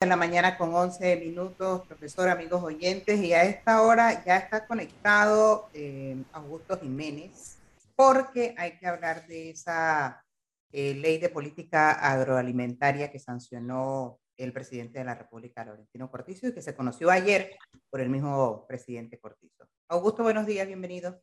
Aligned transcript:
en 0.00 0.08
la 0.10 0.16
mañana 0.16 0.56
con 0.56 0.72
11 0.72 1.16
minutos, 1.16 1.84
profesor, 1.88 2.28
amigos 2.28 2.62
oyentes, 2.62 3.18
y 3.18 3.32
a 3.32 3.42
esta 3.42 3.82
hora 3.82 4.24
ya 4.24 4.36
está 4.36 4.64
conectado 4.64 5.68
eh, 5.74 6.16
Augusto 6.32 6.78
Jiménez, 6.78 7.58
porque 7.96 8.54
hay 8.56 8.78
que 8.78 8.86
hablar 8.86 9.26
de 9.26 9.50
esa 9.50 10.24
eh, 10.70 10.94
ley 10.94 11.18
de 11.18 11.30
política 11.30 11.90
agroalimentaria 11.90 13.10
que 13.10 13.18
sancionó 13.18 14.20
el 14.36 14.52
presidente 14.52 15.00
de 15.00 15.04
la 15.04 15.16
República, 15.16 15.64
Laurentino 15.64 16.08
Cortizo, 16.08 16.46
y 16.46 16.54
que 16.54 16.62
se 16.62 16.76
conoció 16.76 17.10
ayer 17.10 17.58
por 17.90 18.00
el 18.00 18.08
mismo 18.08 18.68
presidente 18.68 19.18
Cortizo. 19.18 19.68
Augusto, 19.88 20.22
buenos 20.22 20.46
días, 20.46 20.68
bienvenido. 20.68 21.20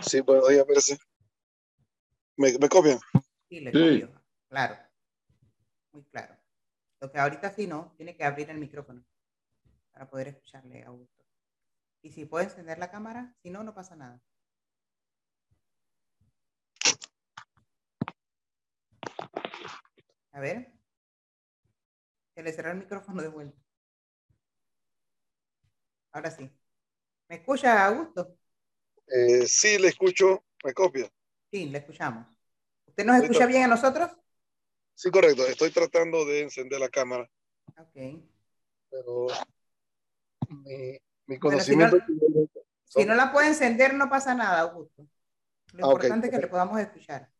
Sí, 0.00 0.20
buenos 0.20 0.48
días, 0.48 0.64
Pérez. 0.64 0.96
¿Me, 2.36 2.56
¿Me 2.56 2.68
copian? 2.68 3.00
Sí, 3.48 3.58
le 3.58 3.72
copio, 3.72 4.22
claro, 4.48 4.76
muy 5.90 6.04
claro. 6.04 6.37
Lo 7.00 7.10
que 7.12 7.18
ahorita 7.18 7.50
sí 7.50 7.66
no, 7.66 7.94
tiene 7.96 8.16
que 8.16 8.24
abrir 8.24 8.50
el 8.50 8.58
micrófono 8.58 9.04
para 9.92 10.08
poder 10.08 10.28
escucharle 10.28 10.82
a 10.82 10.88
Augusto. 10.88 11.24
Y 12.02 12.12
si 12.12 12.24
puede 12.24 12.44
encender 12.44 12.78
la 12.78 12.90
cámara, 12.90 13.34
si 13.42 13.50
no, 13.50 13.62
no 13.62 13.74
pasa 13.74 13.96
nada. 13.96 14.20
A 20.32 20.40
ver. 20.40 20.72
Se 22.34 22.42
le 22.42 22.52
cerró 22.52 22.70
el 22.70 22.78
micrófono 22.78 23.22
de 23.22 23.28
vuelta. 23.28 23.58
Ahora 26.12 26.30
sí. 26.30 26.50
¿Me 27.28 27.36
escucha, 27.36 27.84
Augusto? 27.86 28.38
Eh, 29.08 29.46
sí, 29.46 29.78
le 29.78 29.88
escucho. 29.88 30.44
¿Me 30.64 30.72
copia? 30.72 31.10
Sí, 31.50 31.66
le 31.66 31.78
escuchamos. 31.78 32.26
¿Usted 32.86 33.04
nos 33.04 33.22
escucha 33.22 33.46
bien 33.46 33.64
a 33.64 33.68
nosotros? 33.68 34.10
Sí, 34.98 35.12
correcto. 35.12 35.46
Estoy 35.46 35.70
tratando 35.70 36.24
de 36.24 36.40
encender 36.42 36.80
la 36.80 36.88
cámara. 36.88 37.30
Ok. 37.76 37.96
Pero 38.90 39.28
mi, 40.48 40.98
mi 41.26 41.38
Bueno, 41.38 41.38
conocimiento... 41.38 41.98
Si 42.84 43.04
no 43.04 43.14
la 43.14 43.30
puede 43.32 43.48
encender, 43.48 43.94
no 43.94 44.10
pasa 44.10 44.34
nada, 44.34 44.60
Augusto. 44.60 45.06
Lo 45.74 45.84
Ah, 45.84 45.90
importante 45.90 46.26
es 46.26 46.32
que 46.32 46.38
le 46.40 46.48
podamos 46.48 46.80
escuchar. 46.80 47.30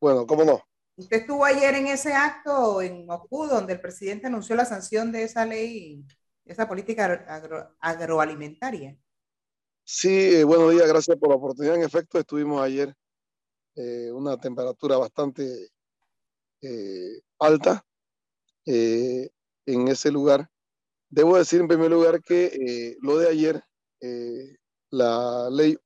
Bueno, 0.00 0.26
¿cómo 0.26 0.44
no? 0.44 0.60
¿Usted 0.96 1.18
estuvo 1.18 1.44
ayer 1.44 1.74
en 1.76 1.86
ese 1.86 2.12
acto 2.14 2.82
en 2.82 3.06
Moscú 3.06 3.46
donde 3.46 3.74
el 3.74 3.80
presidente 3.80 4.26
anunció 4.26 4.56
la 4.56 4.64
sanción 4.64 5.12
de 5.12 5.22
esa 5.22 5.46
ley, 5.46 6.04
de 6.44 6.52
esa 6.52 6.66
política 6.66 7.04
agro- 7.04 7.24
agro- 7.28 7.76
agroalimentaria? 7.80 8.96
Sí, 9.84 10.08
eh, 10.36 10.44
buenos 10.44 10.70
días, 10.72 10.86
gracias 10.88 11.16
por 11.16 11.30
la 11.30 11.36
oportunidad. 11.36 11.76
En 11.76 11.82
efecto, 11.82 12.18
estuvimos 12.18 12.60
ayer 12.62 12.94
eh, 13.76 14.10
una 14.12 14.38
temperatura 14.38 14.98
bastante 14.98 15.68
eh, 16.60 17.20
alta 17.38 17.84
eh, 18.66 19.30
en 19.66 19.88
ese 19.88 20.10
lugar. 20.10 20.48
Debo 21.08 21.36
decir 21.36 21.60
en 21.60 21.68
primer 21.68 21.90
lugar 21.90 22.22
que 22.22 22.46
eh, 22.46 22.96
lo 23.00 23.18
de 23.18 23.28
ayer, 23.28 23.62
la 24.90 25.50
ley 25.50 25.76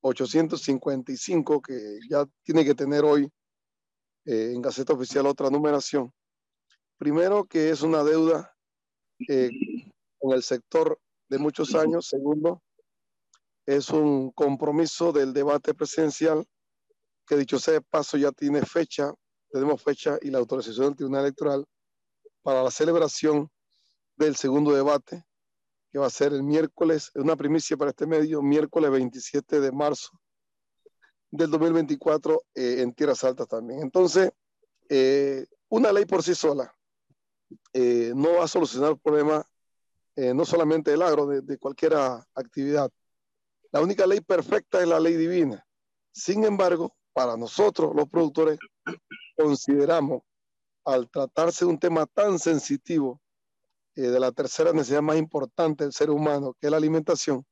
855, 0.00 1.62
que 1.62 1.98
ya 2.10 2.26
tiene 2.42 2.64
que 2.64 2.74
tener 2.74 3.04
hoy 3.04 3.30
en 4.24 4.60
Gaceta 4.60 4.92
Oficial 4.94 5.26
otra 5.26 5.48
numeración. 5.50 6.12
Primero, 6.98 7.44
que 7.44 7.70
es 7.70 7.82
una 7.82 8.02
deuda 8.02 8.52
en 9.28 9.82
el 10.20 10.42
sector 10.42 10.98
de 11.28 11.38
muchos 11.38 11.74
años. 11.74 12.08
Segundo, 12.08 12.62
es 13.66 13.90
un 13.90 14.32
compromiso 14.32 15.12
del 15.12 15.32
debate 15.32 15.74
presidencial 15.74 16.44
que 17.26 17.36
dicho 17.36 17.58
sea 17.58 17.74
de 17.74 17.80
paso 17.80 18.16
ya 18.16 18.32
tiene 18.32 18.62
fecha, 18.62 19.12
tenemos 19.52 19.82
fecha 19.82 20.18
y 20.22 20.30
la 20.30 20.38
autorización 20.38 20.88
del 20.88 20.96
Tribunal 20.96 21.24
Electoral 21.24 21.66
para 22.42 22.62
la 22.62 22.70
celebración 22.70 23.50
del 24.16 24.34
segundo 24.34 24.72
debate, 24.72 25.24
que 25.92 25.98
va 25.98 26.06
a 26.06 26.10
ser 26.10 26.32
el 26.32 26.42
miércoles, 26.42 27.10
es 27.14 27.22
una 27.22 27.36
primicia 27.36 27.76
para 27.76 27.90
este 27.90 28.06
medio, 28.06 28.40
miércoles 28.40 28.90
27 28.90 29.60
de 29.60 29.70
marzo 29.70 30.10
del 31.30 31.50
2024 31.50 32.42
eh, 32.54 32.76
en 32.80 32.94
Tierras 32.94 33.22
Altas 33.24 33.46
también. 33.46 33.80
Entonces, 33.80 34.30
eh, 34.88 35.46
una 35.68 35.92
ley 35.92 36.06
por 36.06 36.22
sí 36.22 36.34
sola 36.34 36.74
eh, 37.74 38.12
no 38.16 38.34
va 38.34 38.44
a 38.44 38.48
solucionar 38.48 38.92
el 38.92 38.98
problema 38.98 39.46
eh, 40.16 40.32
no 40.34 40.44
solamente 40.44 40.90
del 40.90 41.02
agro, 41.02 41.26
de, 41.26 41.42
de 41.42 41.58
cualquier 41.58 41.94
actividad. 42.34 42.90
La 43.70 43.80
única 43.80 44.06
ley 44.06 44.20
perfecta 44.20 44.80
es 44.80 44.88
la 44.88 45.00
ley 45.00 45.14
divina. 45.14 45.66
Sin 46.10 46.44
embargo, 46.44 46.94
para 47.12 47.36
nosotros 47.36 47.94
los 47.94 48.08
productores 48.08 48.58
consideramos, 49.36 50.22
al 50.84 51.08
tratarse 51.10 51.64
de 51.64 51.70
un 51.70 51.78
tema 51.78 52.06
tan 52.06 52.38
sensitivo, 52.38 53.20
eh, 53.94 54.02
de 54.02 54.20
la 54.20 54.32
tercera 54.32 54.72
necesidad 54.72 55.02
más 55.02 55.16
importante 55.16 55.84
del 55.84 55.92
ser 55.92 56.10
humano, 56.10 56.54
que 56.58 56.66
es 56.66 56.70
la 56.70 56.78
alimentación, 56.78 57.44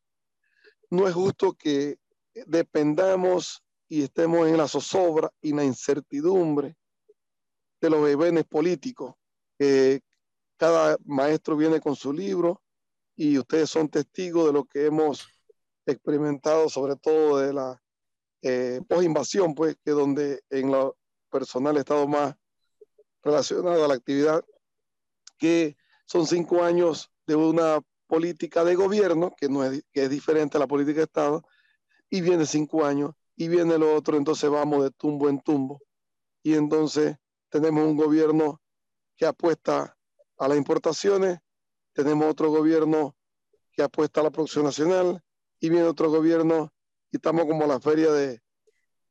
no 0.91 1.07
es 1.07 1.15
justo 1.15 1.53
que 1.53 1.99
dependamos 2.47 3.63
y 3.89 4.03
estemos 4.03 4.49
en 4.49 4.57
la 4.57 4.69
zozobra 4.69 5.31
y 5.41 5.53
la 5.53 5.65
incertidumbre 5.65 6.77
de 7.81 7.91
los 7.91 8.03
bebenes 8.03 8.45
políticos. 8.45 9.15
Eh, 9.59 10.01
cada 10.57 10.97
maestro 11.05 11.57
viene 11.57 11.81
con 11.81 11.97
su 11.97 12.13
libro 12.13 12.63
y 13.17 13.39
ustedes 13.39 13.71
son 13.71 13.89
testigos 13.89 14.47
de 14.47 14.53
lo 14.53 14.65
que 14.65 14.87
hemos 14.87 15.29
experimentado, 15.87 16.69
sobre 16.69 16.97
todo 16.97 17.39
de 17.39 17.53
la 17.53 17.83
eh, 18.43 18.81
post-invasión, 18.89 19.55
pues, 19.55 19.77
que 19.85 19.91
donde 19.91 20.41
en 20.51 20.71
lo 20.71 20.97
personal 21.31 21.77
estado 21.77 22.07
más 22.07 22.35
relacionado 23.23 23.85
a 23.85 23.89
la 23.89 23.95
actividad, 23.95 24.45
que 25.39 25.77
son 26.07 26.27
cinco 26.27 26.63
años 26.63 27.11
de 27.27 27.37
una 27.37 27.81
política 28.07 28.65
de 28.65 28.75
gobierno, 28.75 29.35
que, 29.37 29.49
no 29.49 29.65
es, 29.65 29.85
que 29.93 30.05
es 30.05 30.11
diferente 30.11 30.57
a 30.57 30.61
la 30.61 30.67
política 30.67 30.99
de 30.99 31.05
Estado, 31.05 31.43
y 32.11 32.21
viene 32.21 32.45
cinco 32.45 32.85
años, 32.85 33.13
y 33.37 33.49
viene 33.49 33.79
lo 33.79 33.95
otro, 33.95 34.17
entonces 34.17 34.51
vamos 34.51 34.83
de 34.83 34.91
tumbo 34.91 35.29
en 35.29 35.41
tumbo. 35.41 35.81
Y 36.43 36.55
entonces 36.55 37.17
tenemos 37.49 37.85
un 37.87 37.97
gobierno 37.97 38.61
que 39.17 39.27
apuesta 39.27 39.97
a 40.39 40.49
las 40.49 40.59
importaciones, 40.59 41.39
tenemos 41.93 42.27
otro 42.29 42.51
gobierno 42.51 43.15
que 43.73 43.83
apuesta 43.83 44.21
a 44.21 44.25
la 44.25 44.31
producción 44.31 44.65
nacional, 44.65 45.23
y 45.61 45.69
viene 45.69 45.87
otro 45.87 46.11
gobierno, 46.11 46.73
y 47.13 47.17
estamos 47.17 47.45
como 47.47 47.67
la 47.67 47.81
feria 47.81 48.11
de, 48.11 48.41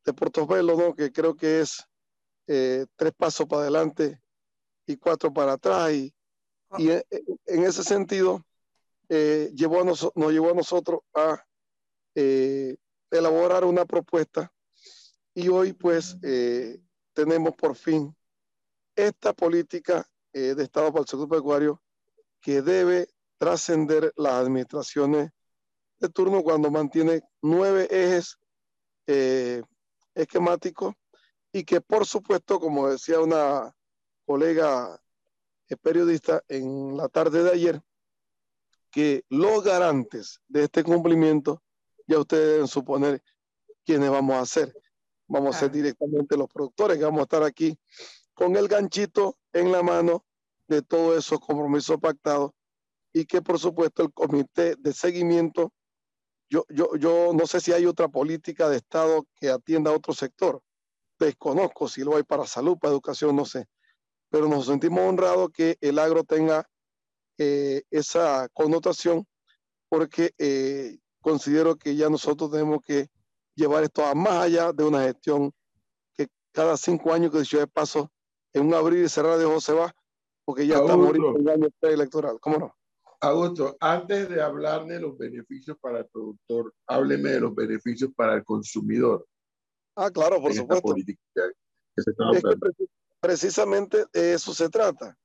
de 0.03 0.13
Portobelo, 0.13 0.75
¿no? 0.75 0.93
que 0.93 1.11
creo 1.11 1.35
que 1.35 1.61
es 1.61 1.88
eh, 2.51 2.87
tres 2.95 3.13
pasos 3.15 3.45
para 3.45 3.61
adelante 3.61 4.19
y 4.87 4.97
cuatro 4.97 5.31
para 5.31 5.53
atrás, 5.53 5.91
y, 5.91 6.11
y 6.79 6.89
en, 6.89 7.03
en, 7.45 7.63
ese 7.63 7.83
sentido 7.83 8.43
eh, 9.07 9.51
llevó 9.53 9.81
a 9.81 9.83
nos, 9.83 10.09
nos 10.15 10.31
llevó 10.31 10.49
a 10.49 10.55
nosotros 10.55 11.01
a 11.13 11.45
eh, 12.15 12.75
elaborar 13.11 13.65
una 13.65 13.85
propuesta, 13.85 14.51
y 15.35 15.47
hoy 15.47 15.73
pues 15.73 16.17
eh, 16.23 16.81
tenemos 17.13 17.53
por 17.55 17.75
fin 17.75 18.15
esta 18.95 19.31
política 19.31 20.09
de 20.33 20.63
Estado 20.63 20.91
para 20.91 21.01
el 21.03 21.07
sector 21.07 21.29
pecuario 21.29 21.81
que 22.41 22.61
debe 22.63 23.09
trascender 23.37 24.11
las 24.15 24.33
administraciones 24.33 25.29
de 25.99 26.09
turno 26.09 26.41
cuando 26.43 26.71
mantiene 26.71 27.21
nueve 27.41 27.87
ejes 27.91 28.37
esquemáticos 30.13 30.95
y 31.51 31.63
que 31.63 31.81
por 31.81 32.05
supuesto, 32.05 32.59
como 32.59 32.89
decía 32.89 33.19
una 33.19 33.75
colega 34.25 35.01
eh, 35.67 35.75
periodista 35.77 36.43
en 36.47 36.97
la 36.97 37.09
tarde 37.09 37.43
de 37.43 37.51
ayer, 37.51 37.81
que 38.91 39.23
los 39.29 39.63
garantes 39.63 40.41
de 40.47 40.63
este 40.63 40.83
cumplimiento 40.83 41.61
ya 42.07 42.19
ustedes 42.19 42.53
deben 42.53 42.67
suponer 42.67 43.23
quiénes 43.85 44.09
vamos 44.09 44.35
a 44.35 44.45
ser. 44.45 44.73
Vamos 45.27 45.55
a 45.55 45.59
ser 45.59 45.71
directamente 45.71 46.35
los 46.35 46.47
productores 46.47 46.97
que 46.97 47.03
vamos 47.03 47.19
a 47.19 47.23
estar 47.23 47.43
aquí 47.43 47.77
con 48.33 48.55
el 48.55 48.67
ganchito 48.67 49.37
en 49.53 49.71
la 49.71 49.83
mano 49.83 50.25
de 50.67 50.81
todos 50.81 51.17
esos 51.17 51.39
compromisos 51.39 51.99
pactados 51.99 52.51
y 53.13 53.25
que 53.25 53.41
por 53.41 53.59
supuesto 53.59 54.03
el 54.03 54.13
comité 54.13 54.75
de 54.77 54.93
seguimiento, 54.93 55.73
yo, 56.49 56.65
yo, 56.69 56.95
yo 56.95 57.31
no 57.33 57.45
sé 57.45 57.59
si 57.59 57.71
hay 57.73 57.85
otra 57.85 58.07
política 58.07 58.69
de 58.69 58.77
Estado 58.77 59.27
que 59.35 59.49
atienda 59.49 59.91
a 59.91 59.95
otro 59.95 60.13
sector, 60.13 60.63
desconozco 61.19 61.87
si 61.87 62.03
lo 62.03 62.15
hay 62.15 62.23
para 62.23 62.45
salud, 62.45 62.77
para 62.77 62.93
educación, 62.93 63.35
no 63.35 63.45
sé, 63.45 63.67
pero 64.29 64.47
nos 64.47 64.65
sentimos 64.65 65.01
honrados 65.01 65.49
que 65.51 65.77
el 65.81 65.99
agro 65.99 66.23
tenga 66.23 66.67
eh, 67.37 67.83
esa 67.89 68.47
connotación 68.53 69.25
porque 69.89 70.31
eh, 70.37 70.97
considero 71.21 71.75
que 71.75 71.95
ya 71.95 72.09
nosotros 72.09 72.51
tenemos 72.51 72.79
que 72.85 73.07
llevar 73.55 73.83
esto 73.83 74.05
a 74.05 74.13
más 74.15 74.45
allá 74.45 74.71
de 74.71 74.83
una 74.83 75.03
gestión 75.03 75.51
que 76.13 76.27
cada 76.53 76.77
cinco 76.77 77.13
años 77.13 77.31
que 77.31 77.39
dicho 77.39 77.59
de 77.59 77.67
paso 77.67 78.11
en 78.53 78.67
un 78.67 78.73
abrir 78.73 79.03
y 79.03 79.09
cerrar 79.09 79.37
de 79.37 79.45
ojo 79.45 79.59
se 79.59 79.73
va, 79.73 79.93
porque 80.45 80.65
ya 80.65 80.77
Augusto. 80.77 81.11
estamos 81.11 81.35
en 81.35 81.41
el 81.41 81.49
año 81.49 81.67
preelectoral. 81.79 82.39
¿Cómo 82.39 82.57
no? 82.57 82.75
Augusto, 83.21 83.75
antes 83.81 84.29
de 84.29 84.41
hablar 84.41 84.85
de 84.85 84.99
los 84.99 85.17
beneficios 85.17 85.77
para 85.79 85.99
el 85.99 86.07
productor, 86.07 86.73
hábleme 86.87 87.31
de 87.31 87.41
los 87.41 87.53
beneficios 87.53 88.11
para 88.15 88.35
el 88.35 88.43
consumidor. 88.45 89.27
Ah, 89.95 90.09
claro, 90.11 90.41
por 90.41 90.53
supuesto. 90.53 90.93
que 90.95 91.15
se 91.97 92.11
Es 92.11 92.43
que 92.43 92.85
precisamente 93.19 94.05
de 94.13 94.33
eso 94.33 94.53
se 94.53 94.69
trata. 94.69 95.17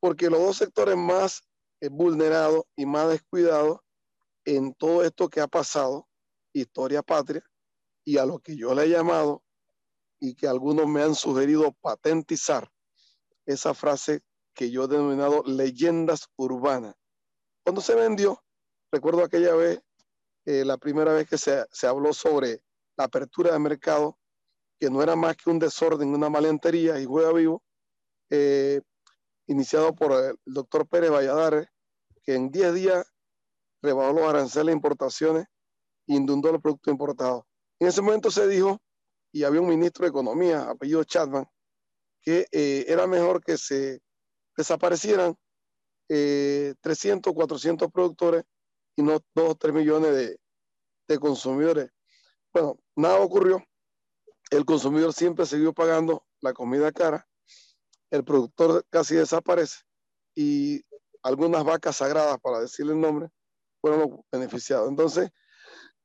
porque 0.00 0.28
los 0.28 0.40
dos 0.40 0.56
sectores 0.58 0.96
más 0.96 1.42
eh, 1.80 1.88
vulnerados 1.88 2.64
y 2.76 2.86
más 2.86 3.08
descuidados 3.08 3.80
en 4.44 4.74
todo 4.74 5.02
esto 5.02 5.28
que 5.28 5.40
ha 5.40 5.48
pasado, 5.48 6.06
historia 6.52 7.02
patria, 7.02 7.42
y 8.04 8.18
a 8.18 8.26
lo 8.26 8.38
que 8.38 8.56
yo 8.56 8.74
le 8.74 8.84
he 8.84 8.88
llamado 8.88 9.42
y 10.20 10.34
que 10.34 10.46
algunos 10.46 10.86
me 10.86 11.02
han 11.02 11.14
sugerido 11.14 11.72
patentizar, 11.80 12.70
esa 13.46 13.74
frase 13.74 14.22
que 14.54 14.70
yo 14.70 14.84
he 14.84 14.88
denominado 14.88 15.42
leyendas 15.44 16.28
urbanas. 16.36 16.94
Cuando 17.64 17.80
se 17.80 17.94
vendió, 17.94 18.42
recuerdo 18.90 19.22
aquella 19.22 19.54
vez, 19.54 19.80
eh, 20.46 20.64
la 20.64 20.78
primera 20.78 21.12
vez 21.12 21.28
que 21.28 21.36
se, 21.36 21.66
se, 21.70 21.86
habló 21.86 22.12
sobre 22.12 22.62
la 22.96 23.04
apertura 23.04 23.52
de 23.52 23.58
mercado, 23.58 24.18
que 24.78 24.90
no 24.90 25.02
era 25.02 25.16
más 25.16 25.36
que 25.36 25.50
un 25.50 25.58
desorden, 25.58 26.14
una 26.14 26.28
malentería 26.28 26.98
y 26.98 27.04
juega 27.04 27.32
vivo, 27.32 27.62
eh, 28.30 28.80
iniciado 29.46 29.94
por 29.94 30.12
el 30.12 30.36
doctor 30.44 30.86
Pérez 30.88 31.10
Valladares, 31.10 31.68
que 32.22 32.34
en 32.34 32.50
10 32.50 32.74
días 32.74 33.06
rebajó 33.82 34.12
los 34.12 34.28
aranceles 34.28 34.66
de 34.66 34.72
importaciones 34.72 35.46
e 36.08 36.14
inundó 36.14 36.52
los 36.52 36.60
productos 36.60 36.90
importados. 36.90 37.44
En 37.78 37.88
ese 37.88 38.02
momento 38.02 38.30
se 38.30 38.48
dijo, 38.48 38.78
y 39.32 39.44
había 39.44 39.60
un 39.60 39.68
ministro 39.68 40.04
de 40.04 40.10
Economía, 40.10 40.62
apellido 40.62 41.04
Chapman, 41.04 41.46
que 42.22 42.46
eh, 42.50 42.84
era 42.88 43.06
mejor 43.06 43.44
que 43.44 43.56
se 43.56 44.00
desaparecieran 44.56 45.36
300, 46.08 47.30
eh, 47.30 47.34
400 47.34 47.90
productores 47.92 48.44
y 48.96 49.02
no 49.02 49.20
2 49.34 49.50
o 49.50 49.54
3 49.54 49.74
millones 49.74 50.36
de 51.06 51.18
consumidores. 51.18 51.90
Bueno, 52.52 52.78
nada 52.96 53.20
ocurrió. 53.20 53.64
El 54.50 54.64
consumidor 54.64 55.12
siempre 55.12 55.46
siguió 55.46 55.72
pagando 55.72 56.26
la 56.40 56.52
comida 56.52 56.90
cara. 56.92 57.28
El 58.10 58.24
productor 58.24 58.84
casi 58.90 59.14
desaparece 59.14 59.80
y 60.34 60.84
algunas 61.22 61.64
vacas 61.64 61.96
sagradas, 61.96 62.38
para 62.40 62.60
decirle 62.60 62.92
el 62.92 63.00
nombre, 63.00 63.28
fueron 63.80 64.00
los 64.00 64.10
beneficiados. 64.30 64.88
Entonces, 64.88 65.30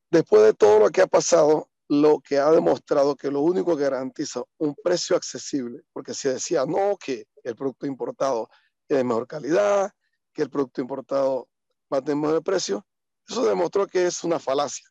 después 0.09 0.41
de 0.43 0.53
todo 0.53 0.79
lo 0.79 0.89
que 0.89 1.01
ha 1.01 1.07
pasado, 1.07 1.69
lo 1.88 2.19
que 2.19 2.39
ha 2.39 2.49
demostrado 2.49 3.15
que 3.15 3.29
lo 3.29 3.41
único 3.41 3.75
que 3.75 3.83
garantiza 3.83 4.43
un 4.57 4.73
precio 4.75 5.15
accesible, 5.15 5.83
porque 5.93 6.13
se 6.13 6.33
decía, 6.33 6.65
no, 6.65 6.97
que 6.97 7.25
el 7.43 7.55
producto 7.55 7.85
importado 7.85 8.49
es 8.88 8.97
de 8.97 9.03
mejor 9.03 9.27
calidad, 9.27 9.91
que 10.33 10.43
el 10.43 10.49
producto 10.49 10.81
importado 10.81 11.49
va 11.93 11.97
a 11.97 12.01
tener 12.01 12.15
mejor 12.15 12.43
precio, 12.43 12.85
eso 13.27 13.45
demostró 13.45 13.85
que 13.88 14.07
es 14.07 14.23
una 14.23 14.39
falacia 14.39 14.89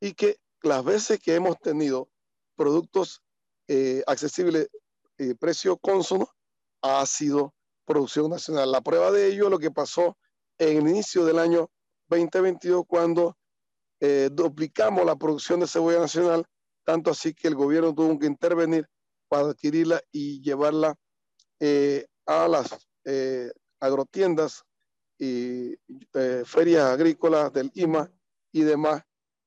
y 0.00 0.14
que 0.14 0.38
las 0.62 0.84
veces 0.84 1.18
que 1.20 1.34
hemos 1.34 1.58
tenido 1.58 2.08
productos 2.56 3.22
eh, 3.68 4.02
accesibles, 4.06 4.68
eh, 5.18 5.34
precio 5.34 5.76
consono, 5.76 6.28
ha 6.82 7.04
sido 7.06 7.54
producción 7.84 8.30
nacional. 8.30 8.70
La 8.70 8.80
prueba 8.80 9.10
de 9.10 9.28
ello 9.28 9.44
es 9.44 9.50
lo 9.50 9.58
que 9.58 9.70
pasó 9.70 10.16
en 10.58 10.78
el 10.78 10.88
inicio 10.88 11.24
del 11.24 11.38
año 11.38 11.70
2022 12.08 12.84
cuando 12.86 13.36
eh, 14.00 14.30
duplicamos 14.32 15.04
la 15.04 15.16
producción 15.16 15.60
de 15.60 15.66
cebolla 15.66 16.00
nacional, 16.00 16.44
tanto 16.84 17.10
así 17.10 17.34
que 17.34 17.48
el 17.48 17.54
gobierno 17.54 17.94
tuvo 17.94 18.18
que 18.18 18.26
intervenir 18.26 18.86
para 19.28 19.48
adquirirla 19.48 20.00
y 20.10 20.42
llevarla 20.42 20.94
eh, 21.60 22.06
a 22.26 22.46
las 22.48 22.88
agrotiendas 23.80 24.62
y 25.18 25.74
ferias 26.44 26.84
agrícolas 26.84 27.52
del 27.52 27.70
IMA 27.74 28.08
y 28.52 28.62
demás, 28.62 29.02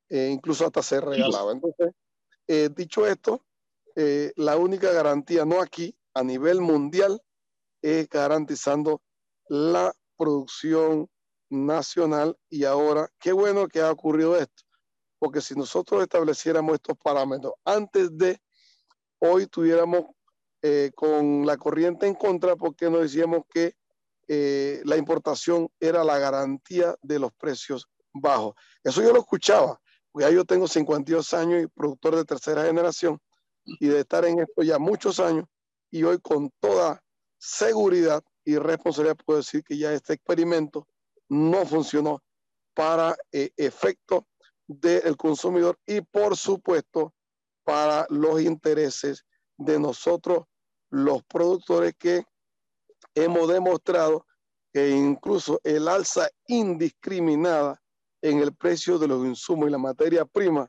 incluso 0.10 0.66
hasta 0.66 0.84
se 0.84 1.02
regalaba. 1.02 1.52
Entonces, 1.52 1.94
dicho 2.75 3.07
esto, 3.07 3.46
la 4.36 4.57
única 4.57 4.92
garantía, 4.92 5.46
no 5.46 5.62
aquí, 5.62 5.98
a 6.13 6.24
nivel 6.24 6.62
mundial, 6.62 7.22
es 7.81 8.10
garantizando 8.10 9.02
la 9.48 9.94
producción 10.18 11.10
nacional 11.50 12.38
y 12.50 12.63
ahora, 12.66 13.10
qué 13.19 13.31
bueno 13.31 13.68
que 13.68 13.81
ha 13.81 13.92
ocurrido 13.92 14.38
esto, 14.38 14.63
porque 15.19 15.42
si 15.42 15.56
nosotros 15.56 16.02
estableciéramos 16.02 16.75
estos 16.75 16.98
parámetros 16.98 17.54
antes 17.63 18.16
de 18.18 18.40
hoy 19.19 19.48
tuviéramos 19.48 20.06
eh, 20.62 20.92
con 20.96 21.46
la 21.46 21.57
corriente 21.57 22.07
en 22.07 22.16
contra 22.16 22.56
porque 22.56 22.90
nos 22.90 23.02
decíamos 23.02 23.44
que 23.50 23.75
eh, 24.28 24.81
la 24.86 24.98
importación 24.98 25.69
era 25.80 26.04
la 26.04 26.18
garantía 26.18 26.96
de 27.02 27.19
los 27.19 27.31
precios 27.34 27.88
bajos. 28.12 28.56
Eso 28.84 29.02
yo 29.04 29.13
lo 29.13 29.19
escuchaba, 29.19 29.80
ya 30.20 30.30
yo 30.30 30.46
tengo 30.46 30.68
52 30.68 31.34
años 31.34 31.64
y 31.64 31.68
productor 31.68 32.16
de 32.16 32.26
tercera 32.26 32.66
generación 32.66 33.20
y 33.66 33.88
de 33.88 34.00
estar 34.00 34.26
en 34.26 34.40
esto 34.40 34.64
ya 34.64 34.80
muchos 34.80 35.20
años 35.20 35.46
y 35.92 36.04
hoy 36.04 36.20
con 36.20 36.52
toda 36.60 37.02
seguridad 37.38 38.24
y 38.44 38.58
responsabilidad 38.58 39.18
puedo 39.26 39.40
decir 39.40 39.64
que 39.64 39.78
ya 39.78 39.92
este 39.94 40.14
experimento 40.14 40.88
no 41.30 41.66
funcionó 41.66 42.22
para 42.74 43.16
eh, 43.32 43.52
efecto 43.58 44.28
del 44.68 45.16
consumidor 45.18 45.78
y 45.86 46.02
por 46.02 46.38
supuesto 46.38 47.14
para 47.64 48.06
los 48.10 48.42
intereses 48.42 49.26
de 49.58 49.80
nosotros 49.80 50.46
los 50.90 51.24
productores 51.24 51.94
que 51.98 52.24
hemos 53.16 53.48
demostrado 53.48 54.26
que 54.72 54.90
incluso 54.90 55.60
el 55.64 55.88
alza 55.88 56.30
indiscriminada 56.48 57.82
en 58.30 58.39
el 58.39 58.56
precio 58.56 58.98
de 58.98 59.07
los 59.07 59.24
insumos 59.24 59.68
y 59.68 59.72
la 59.72 59.77
materia 59.77 60.25
prima 60.25 60.68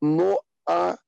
no 0.00 0.40
ha 0.66 0.98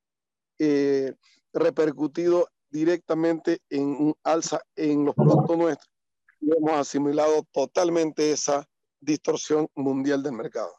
eh, 0.58 1.12
repercutido 1.52 2.48
directamente 2.70 3.58
en 3.68 3.86
un 3.88 4.14
alza 4.22 4.62
en 4.76 5.04
los 5.04 5.16
productos 5.16 5.58
nuestros. 5.58 5.90
Y 6.40 6.56
hemos 6.56 6.72
asimilado 6.74 7.44
totalmente 7.50 8.30
esa 8.30 8.64
distorsión 9.00 9.68
mundial 9.74 10.22
del 10.22 10.32
mercado. 10.32 10.72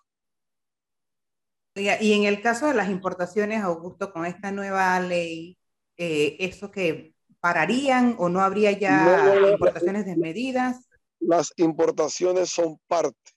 Y 1.75 2.13
en 2.13 2.23
el 2.23 2.41
caso 2.41 2.67
de 2.67 2.73
las 2.73 2.89
importaciones, 2.89 3.63
Augusto, 3.63 4.13
con 4.13 4.25
esta 4.25 4.51
nueva 4.51 4.97
ley, 5.01 5.57
eh, 5.97 6.37
¿eso 6.39 6.71
que 6.71 7.15
pararían 7.41 8.15
o 8.17 8.29
no 8.29 8.39
habría 8.39 8.71
ya 8.71 9.35
importaciones 9.51 10.05
desmedidas? 10.05 10.87
Las 11.19 11.51
importaciones 11.57 12.49
son 12.49 12.79
parte 12.87 13.31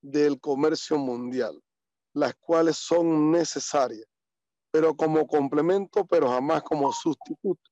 del 0.00 0.40
comercio 0.40 0.98
mundial, 0.98 1.60
las 2.14 2.34
cuales 2.36 2.76
son 2.76 3.30
necesarias, 3.30 4.06
pero 4.70 4.94
como 4.94 5.26
complemento, 5.26 6.06
pero 6.06 6.28
jamás 6.28 6.62
como 6.62 6.92
sustituto. 6.92 7.70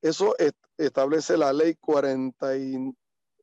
Eso 0.00 0.34
establece 0.76 1.36
la 1.36 1.52
ley, 1.52 1.76
40 1.76 2.56
y, 2.56 2.92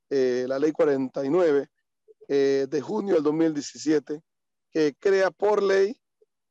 eh, 0.10 0.46
la 0.48 0.60
ley 0.60 0.72
49 0.72 1.70
eh, 2.28 2.68
de 2.70 2.82
junio 2.82 3.16
del 3.16 3.24
2017, 3.24 4.22
que 4.72 4.96
crea 5.00 5.32
por 5.32 5.64
ley 5.64 6.00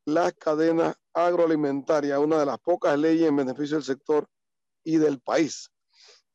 las 0.05 0.33
cadenas 0.35 0.97
agroalimentarias, 1.13 2.19
una 2.19 2.39
de 2.39 2.47
las 2.47 2.59
pocas 2.59 2.99
leyes 2.99 3.29
en 3.29 3.37
beneficio 3.37 3.77
del 3.77 3.85
sector 3.85 4.27
y 4.83 4.97
del 4.97 5.21
país, 5.21 5.71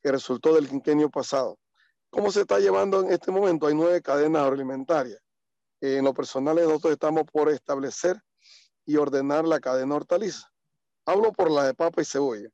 que 0.00 0.12
resultó 0.12 0.54
del 0.54 0.68
quinquenio 0.68 1.10
pasado. 1.10 1.58
¿Cómo 2.10 2.30
se 2.30 2.42
está 2.42 2.60
llevando 2.60 3.00
en 3.00 3.10
este 3.10 3.32
momento? 3.32 3.66
Hay 3.66 3.74
nueve 3.74 4.00
cadenas 4.00 4.42
agroalimentarias. 4.42 5.18
En 5.84 6.04
lo 6.04 6.14
personal, 6.14 6.56
nosotros 6.56 6.92
estamos 6.92 7.24
por 7.24 7.50
establecer 7.50 8.20
y 8.86 8.96
ordenar 8.96 9.44
la 9.44 9.60
cadena 9.60 9.94
hortaliza. 9.94 10.50
Hablo 11.06 11.32
por 11.32 11.50
la 11.50 11.64
de 11.64 11.74
papa 11.74 12.02
y 12.02 12.04
cebolla 12.04 12.48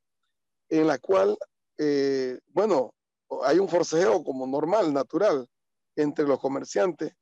en 0.71 0.87
la 0.87 0.97
cual, 0.97 1.37
eh, 1.77 2.39
bueno, 2.47 2.95
hay 3.43 3.59
un 3.59 3.67
forcejeo 3.67 4.23
como 4.23 4.47
normal, 4.47 4.93
natural, 4.93 5.47
entre 5.95 6.25
los 6.25 6.39
comerciantes, 6.39 7.13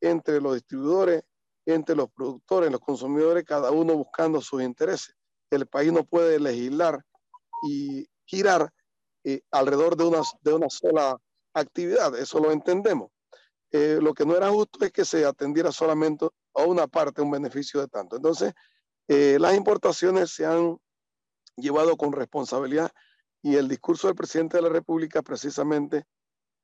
entre 0.00 0.40
los 0.40 0.54
distribuidores, 0.54 1.22
entre 1.64 1.96
los 1.96 2.10
productores, 2.10 2.70
los 2.70 2.80
consumidores, 2.80 3.44
cada 3.44 3.70
uno 3.70 3.96
buscando 3.96 4.40
sus 4.40 4.62
intereses. 4.62 5.14
El 5.50 5.66
país 5.66 5.92
no 5.92 6.04
puede 6.04 6.38
legislar 6.38 7.02
y 7.66 8.06
girar 8.26 8.70
eh, 9.24 9.40
alrededor 9.50 9.96
de 9.96 10.04
una, 10.04 10.20
de 10.42 10.52
una 10.52 10.68
sola 10.68 11.18
actividad, 11.54 12.16
eso 12.18 12.38
lo 12.38 12.52
entendemos. 12.52 13.10
Eh, 13.72 13.98
lo 14.00 14.14
que 14.14 14.26
no 14.26 14.36
era 14.36 14.50
justo 14.50 14.84
es 14.84 14.92
que 14.92 15.04
se 15.04 15.24
atendiera 15.24 15.70
solamente 15.72 16.28
a 16.54 16.64
una 16.64 16.86
parte, 16.86 17.22
un 17.22 17.30
beneficio 17.30 17.80
de 17.80 17.88
tanto. 17.88 18.16
Entonces, 18.16 18.52
las 19.08 19.56
importaciones 19.56 20.30
se 20.30 20.46
han 20.46 20.78
llevado 21.56 21.96
con 21.96 22.12
responsabilidad 22.12 22.92
y 23.42 23.56
el 23.56 23.68
discurso 23.68 24.06
del 24.06 24.16
presidente 24.16 24.56
de 24.56 24.62
la 24.62 24.68
República 24.68 25.22
precisamente 25.22 26.04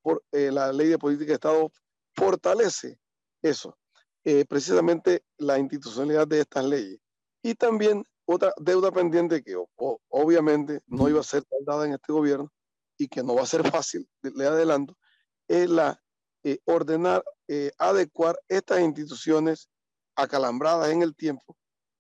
por 0.02 0.22
eh, 0.32 0.50
la 0.52 0.72
ley 0.72 0.88
de 0.88 0.98
política 0.98 1.28
de 1.28 1.34
Estado 1.34 1.72
fortalece 2.14 2.98
eso, 3.42 3.76
eh, 4.24 4.44
precisamente 4.44 5.24
la 5.38 5.58
institucionalidad 5.58 6.26
de 6.26 6.40
estas 6.40 6.64
leyes. 6.64 7.00
Y 7.42 7.54
también 7.54 8.04
otra 8.24 8.52
deuda 8.58 8.90
pendiente 8.90 9.42
que 9.42 9.56
obviamente 10.08 10.80
no 10.86 11.08
iba 11.08 11.20
a 11.20 11.24
ser 11.24 11.44
tardada 11.44 11.86
en 11.86 11.94
este 11.94 12.12
gobierno 12.12 12.52
y 12.98 13.08
que 13.08 13.22
no 13.22 13.34
va 13.34 13.42
a 13.42 13.46
ser 13.46 13.62
fácil, 13.82 14.08
le 14.22 14.46
adelanto, 14.46 14.96
es 15.48 15.68
la 15.68 16.00
eh, 16.46 16.58
ordenar, 16.64 17.24
adecuar 17.78 18.38
estas 18.48 18.80
instituciones 18.80 19.68
acalambradas 20.16 20.90
en 20.90 21.02
el 21.02 21.14
tiempo 21.14 21.56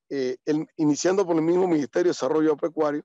eh, 0.08 0.36
iniciando 0.76 1.26
por 1.26 1.36
el 1.36 1.42
mismo 1.42 1.66
Ministerio 1.66 2.04
de 2.04 2.10
Desarrollo 2.10 2.56
Pecuario, 2.56 3.02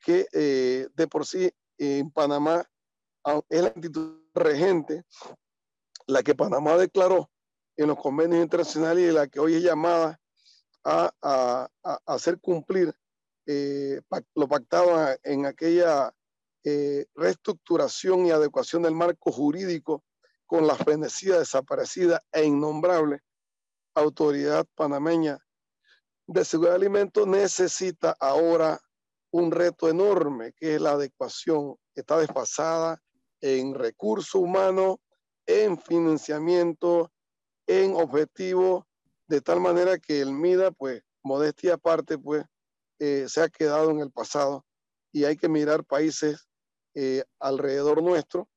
que 0.00 0.26
eh, 0.32 0.88
de 0.94 1.08
por 1.08 1.26
sí 1.26 1.50
en 1.78 2.10
Panamá 2.10 2.64
es 3.48 3.62
la 3.62 3.72
institución 3.74 4.24
regente, 4.34 5.04
la 6.06 6.22
que 6.22 6.34
Panamá 6.34 6.76
declaró 6.76 7.30
en 7.76 7.88
los 7.88 7.98
convenios 7.98 8.42
internacionales 8.42 9.10
y 9.10 9.12
la 9.12 9.26
que 9.26 9.40
hoy 9.40 9.54
es 9.54 9.62
llamada 9.62 10.18
a, 10.84 11.68
hacer 12.06 12.40
cumplir 12.40 12.94
eh, 13.46 14.00
lo 14.34 14.48
pactado 14.48 15.16
en 15.22 15.44
aquella 15.44 16.14
eh, 16.64 17.06
reestructuración 17.14 18.26
y 18.26 18.30
adecuación 18.30 18.82
del 18.82 18.94
marco 18.94 19.32
jurídico 19.32 20.02
con 20.48 20.66
la 20.66 20.74
fenecida, 20.74 21.38
desaparecida 21.38 22.20
e 22.32 22.44
innombrable 22.44 23.20
autoridad 23.94 24.66
panameña 24.74 25.38
de 26.26 26.44
seguridad 26.44 26.72
de 26.72 26.76
alimentos 26.76 27.26
necesita 27.26 28.14
ahora 28.20 28.78
un 29.30 29.50
reto 29.50 29.88
enorme, 29.88 30.52
que 30.52 30.74
es 30.74 30.80
la 30.80 30.92
adecuación. 30.92 31.76
Está 31.94 32.18
desfasada 32.18 33.00
en 33.40 33.74
recursos 33.74 34.34
humanos, 34.34 34.96
en 35.46 35.78
financiamiento, 35.78 37.10
en 37.66 37.94
objetivos, 37.94 38.84
de 39.26 39.40
tal 39.40 39.60
manera 39.60 39.98
que 39.98 40.20
el 40.20 40.32
MIDA, 40.32 40.70
pues, 40.70 41.02
modestia 41.22 41.74
aparte, 41.74 42.18
pues, 42.18 42.44
eh, 42.98 43.24
se 43.28 43.42
ha 43.42 43.48
quedado 43.48 43.90
en 43.90 44.00
el 44.00 44.10
pasado 44.10 44.64
y 45.12 45.24
hay 45.24 45.36
que 45.36 45.48
mirar 45.48 45.84
países 45.84 46.46
eh, 46.94 47.24
alrededor 47.38 48.02
nuestro 48.02 48.48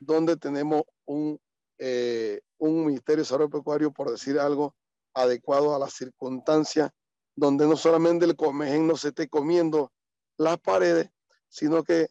donde 0.00 0.36
tenemos 0.36 0.82
un, 1.04 1.38
eh, 1.78 2.40
un 2.58 2.86
Ministerio 2.86 3.22
de 3.22 3.28
Salud 3.28 3.50
Pecuario, 3.50 3.92
por 3.92 4.10
decir 4.10 4.38
algo, 4.38 4.74
adecuado 5.14 5.74
a 5.74 5.78
las 5.78 5.92
circunstancias, 5.92 6.90
donde 7.36 7.66
no 7.66 7.76
solamente 7.76 8.24
el 8.24 8.34
comején 8.34 8.86
no 8.86 8.96
se 8.96 9.08
esté 9.08 9.28
comiendo 9.28 9.92
las 10.36 10.58
paredes, 10.58 11.10
sino 11.48 11.84
que 11.84 12.08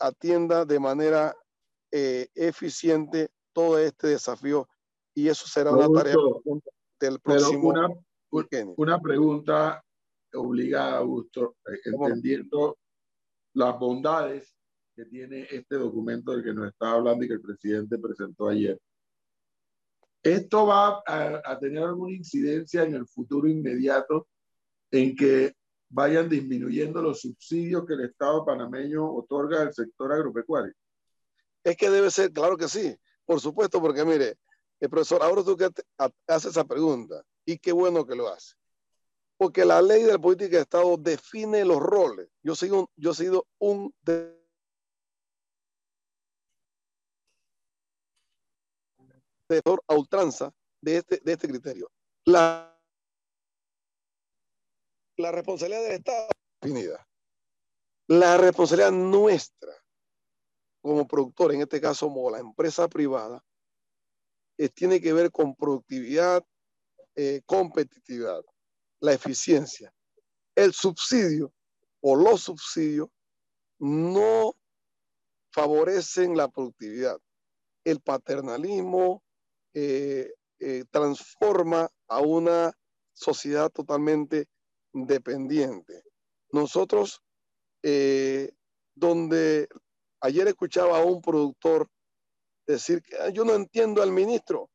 atienda 0.00 0.64
de 0.64 0.80
manera 0.80 1.36
eficiente 1.92 3.30
todo 3.52 3.78
este 3.78 4.08
desafío 4.08 4.68
y 5.18 5.28
eso 5.28 5.48
será 5.48 5.72
una 5.72 5.88
tarea 5.88 6.14
del 7.00 7.18
próximo. 7.18 7.70
Una, 7.70 7.88
una, 8.76 9.00
pregunta 9.00 9.84
obligada, 10.32 10.98
Augusto, 10.98 11.56
eh, 11.66 11.80
entendiendo 11.86 12.78
las 13.54 13.76
bondades 13.76 14.54
que 14.98 15.04
tiene 15.04 15.46
este 15.48 15.76
documento 15.76 16.32
del 16.32 16.42
que 16.42 16.52
nos 16.52 16.66
está 16.66 16.90
hablando 16.90 17.24
y 17.24 17.28
que 17.28 17.34
el 17.34 17.40
presidente 17.40 17.98
presentó 17.98 18.48
ayer. 18.48 18.76
¿Esto 20.24 20.66
va 20.66 21.00
a, 21.06 21.40
a 21.44 21.58
tener 21.60 21.84
alguna 21.84 22.16
incidencia 22.16 22.82
en 22.82 22.96
el 22.96 23.06
futuro 23.06 23.46
inmediato 23.46 24.26
en 24.90 25.14
que 25.14 25.54
vayan 25.88 26.28
disminuyendo 26.28 27.00
los 27.00 27.20
subsidios 27.20 27.86
que 27.86 27.94
el 27.94 28.06
Estado 28.06 28.44
panameño 28.44 29.08
otorga 29.08 29.62
al 29.62 29.72
sector 29.72 30.12
agropecuario? 30.12 30.74
Es 31.62 31.76
que 31.76 31.90
debe 31.90 32.10
ser, 32.10 32.32
claro 32.32 32.56
que 32.56 32.66
sí, 32.66 32.96
por 33.24 33.40
supuesto, 33.40 33.80
porque 33.80 34.04
mire, 34.04 34.34
el 34.80 34.90
profesor, 34.90 35.22
ahora 35.22 35.44
tú 35.44 35.56
que 35.56 35.70
haces 36.26 36.50
esa 36.50 36.64
pregunta, 36.64 37.22
y 37.44 37.56
qué 37.56 37.70
bueno 37.70 38.04
que 38.04 38.16
lo 38.16 38.26
hace. 38.26 38.56
Porque 39.36 39.64
la 39.64 39.80
ley 39.80 40.02
de 40.02 40.14
la 40.14 40.18
política 40.18 40.56
de 40.56 40.62
Estado 40.62 40.96
define 40.96 41.64
los 41.64 41.78
roles. 41.78 42.28
Yo 42.42 42.56
sigo, 42.56 42.90
yo 42.96 43.12
he 43.12 43.14
sido 43.14 43.46
un 43.60 43.94
defensor 49.48 49.82
a 49.86 49.94
ultranza 49.94 50.52
de 50.80 50.98
este, 50.98 51.20
de 51.22 51.32
este 51.32 51.48
criterio. 51.48 51.90
La, 52.24 52.78
la 55.16 55.32
responsabilidad 55.32 55.82
del 55.82 55.92
Estado 55.92 56.28
definida. 56.60 57.06
La 58.06 58.36
responsabilidad 58.36 58.92
nuestra 58.92 59.72
como 60.80 61.06
productor, 61.06 61.52
en 61.52 61.62
este 61.62 61.80
caso 61.80 62.06
como 62.06 62.30
la 62.30 62.38
empresa 62.38 62.88
privada, 62.88 63.44
tiene 64.74 65.00
que 65.00 65.12
ver 65.12 65.30
con 65.30 65.54
productividad, 65.54 66.44
eh, 67.14 67.42
competitividad, 67.46 68.42
la 69.00 69.12
eficiencia. 69.12 69.92
El 70.54 70.72
subsidio 70.72 71.52
o 72.00 72.16
los 72.16 72.42
subsidios 72.42 73.08
no 73.78 74.54
favorecen 75.52 76.36
la 76.36 76.48
productividad. 76.48 77.20
El 77.84 78.00
paternalismo 78.00 79.22
eh, 79.74 80.32
eh, 80.58 80.84
transforma 80.90 81.88
a 82.08 82.20
una 82.20 82.72
sociedad 83.12 83.70
totalmente 83.70 84.46
dependiente. 84.92 86.02
Nosotros, 86.50 87.20
donde 88.94 89.68
ayer 90.20 90.48
escuchaba 90.48 90.98
a 90.98 91.04
un 91.04 91.20
productor 91.20 91.88
decir 92.66 93.02
que 93.02 93.16
ah, 93.16 93.30
yo 93.30 93.44
no 93.44 93.54
entiendo 93.54 94.02
al 94.02 94.12
ministro. 94.12 94.70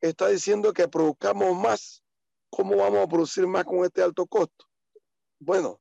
Está 0.00 0.28
diciendo 0.28 0.72
que 0.72 0.88
produzcamos 0.88 1.56
más. 1.56 2.02
¿Cómo 2.50 2.76
vamos 2.76 3.00
a 3.00 3.08
producir 3.08 3.46
más 3.46 3.64
con 3.64 3.84
este 3.84 4.02
alto 4.02 4.26
costo? 4.26 4.66
Bueno, 5.38 5.80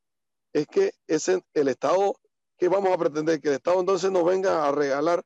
es 0.53 0.67
que 0.67 0.91
es 1.07 1.27
el 1.27 1.67
Estado 1.67 2.15
que 2.57 2.67
vamos 2.67 2.91
a 2.93 2.97
pretender 2.97 3.41
que 3.41 3.49
el 3.49 3.55
Estado 3.55 3.79
entonces 3.79 4.11
nos 4.11 4.25
venga 4.25 4.67
a 4.67 4.71
regalar 4.71 5.23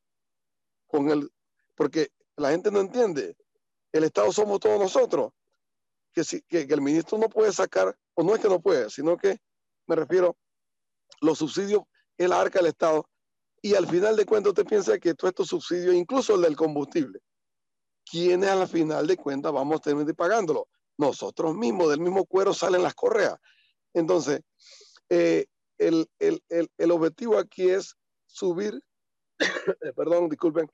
con 0.88 1.10
el, 1.10 1.30
porque 1.76 2.10
la 2.38 2.52
gente 2.52 2.72
no 2.72 2.80
entiende. 2.80 3.36
El 3.92 4.04
Estado 4.04 4.32
somos 4.32 4.60
todos 4.60 4.80
nosotros. 4.80 5.32
Que, 6.14 6.24
que, 6.48 6.74
el 6.74 6.82
ministro 6.82 7.18
no 7.18 7.28
puede 7.28 7.52
sacar, 7.52 7.94
o 8.14 8.24
no 8.24 8.34
es 8.34 8.42
que 8.42 8.48
no 8.48 8.62
puede, 8.62 8.90
sino 8.90 9.18
que 9.18 9.38
me 9.86 9.98
refiero, 9.98 10.38
los 11.20 11.40
subsidios 11.40 11.84
es 12.18 12.30
la 12.30 12.40
arca 12.40 12.60
del 12.60 12.70
Estado 12.70 13.10
y 13.62 13.76
al 13.76 13.88
final 13.88 14.16
de 14.16 14.26
cuentas 14.26 14.52
usted 14.52 14.66
piensa 14.66 15.00
que 15.00 15.14
todos 15.14 15.32
estos 15.32 15.48
subsidios, 15.48 15.96
incluso 15.96 16.36
el 16.36 16.42
del 16.42 16.56
combustible, 16.56 17.20
¿quiénes 18.10 18.50
al 18.50 18.68
final 18.68 19.08
de 19.08 19.18
cuentas 19.18 19.52
vamos 19.52 19.78
a 19.78 19.82
terminar 19.82 20.16
pagándolo? 20.16 20.68
Nosotros 20.98 21.56
mismos, 21.56 21.90
del 21.90 22.00
mismo 22.00 22.26
cuero 22.26 22.54
salen 22.54 22.84
las 22.84 22.94
correas. 22.94 23.38
Entonces, 23.94 24.42
eh, 25.10 25.46
el, 25.78 26.08
el, 26.20 26.42
el, 26.48 26.70
el, 26.78 26.92
objetivo 26.92 27.38
aquí 27.38 27.70
es 27.70 27.96
subir, 28.28 28.80
perdón, 29.96 30.30
disculpen, 30.30 30.70